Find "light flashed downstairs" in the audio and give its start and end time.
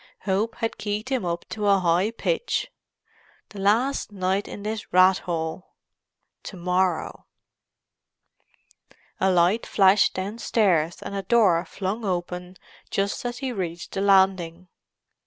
9.31-11.03